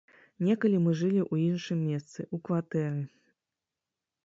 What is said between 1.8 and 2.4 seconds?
месцы,